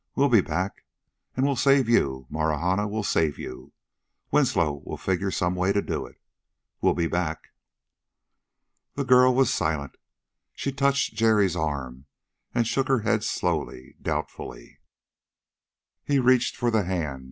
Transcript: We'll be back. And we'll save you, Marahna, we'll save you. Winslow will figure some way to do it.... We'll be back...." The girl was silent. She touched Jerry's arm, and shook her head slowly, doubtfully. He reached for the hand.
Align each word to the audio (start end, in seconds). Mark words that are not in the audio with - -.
We'll 0.15 0.29
be 0.29 0.41
back. 0.41 0.83
And 1.37 1.45
we'll 1.45 1.55
save 1.55 1.87
you, 1.87 2.25
Marahna, 2.31 2.87
we'll 2.89 3.03
save 3.03 3.37
you. 3.37 3.71
Winslow 4.31 4.81
will 4.83 4.97
figure 4.97 5.29
some 5.29 5.53
way 5.53 5.71
to 5.73 5.79
do 5.83 6.07
it.... 6.07 6.19
We'll 6.81 6.95
be 6.95 7.05
back...." 7.05 7.49
The 8.95 9.05
girl 9.05 9.31
was 9.35 9.53
silent. 9.53 9.97
She 10.55 10.71
touched 10.71 11.13
Jerry's 11.13 11.55
arm, 11.55 12.07
and 12.51 12.65
shook 12.65 12.87
her 12.87 13.01
head 13.01 13.23
slowly, 13.23 13.95
doubtfully. 14.01 14.79
He 16.03 16.17
reached 16.17 16.55
for 16.57 16.71
the 16.71 16.81
hand. 16.83 17.19